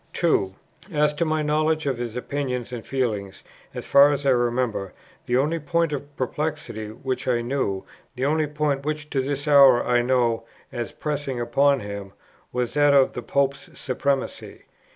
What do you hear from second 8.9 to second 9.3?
to